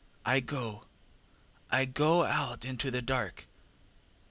I 0.25 0.39
go 0.39 0.85
I 1.69 1.85
go 1.85 2.23
out 2.23 2.65
into 2.65 2.89
the 2.89 3.03
dark! 3.03 3.45